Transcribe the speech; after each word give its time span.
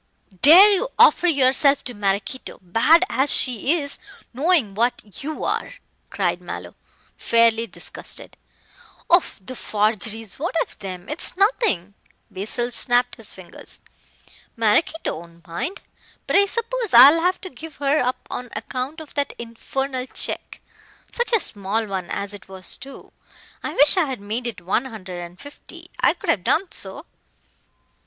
"Dare 0.41 0.71
you 0.71 0.89
offer 0.97 1.27
yourself 1.27 1.83
to 1.83 1.93
Maraquito, 1.93 2.57
bad 2.59 3.05
as 3.07 3.29
she 3.31 3.73
is, 3.79 3.99
knowing 4.33 4.73
what 4.73 5.21
you 5.23 5.43
are?" 5.43 5.75
cried 6.09 6.41
Mallow, 6.41 6.73
fairly 7.17 7.67
disgusted. 7.67 8.35
"Oh, 9.11 9.23
the 9.39 9.55
forgeries. 9.55 10.39
What 10.39 10.55
of 10.63 10.79
them? 10.79 11.07
It's 11.07 11.37
nothing." 11.37 11.93
Basil 12.31 12.71
snapped 12.71 13.17
his 13.17 13.31
fingers. 13.31 13.79
"Maraquito 14.57 15.17
won't 15.19 15.45
mind. 15.47 15.81
But 16.25 16.35
I 16.35 16.47
suppose 16.47 16.95
I'll 16.95 17.21
have 17.21 17.39
to 17.41 17.51
give 17.51 17.75
her 17.75 17.99
up 17.99 18.27
on 18.31 18.49
account 18.55 19.01
of 19.01 19.13
that 19.13 19.33
infernal 19.37 20.07
check. 20.07 20.61
Such 21.11 21.31
a 21.31 21.39
small 21.39 21.85
one 21.85 22.09
as 22.09 22.33
it 22.33 22.49
was 22.49 22.75
too. 22.75 23.11
I 23.61 23.75
wish 23.75 23.97
I 23.97 24.05
had 24.05 24.19
made 24.19 24.47
it 24.47 24.61
one 24.61 24.85
hundred 24.85 25.19
and 25.19 25.39
fifty. 25.39 25.91
I 25.99 26.15
could 26.15 26.31
have 26.31 26.43
done 26.43 26.71
so." 26.71 27.05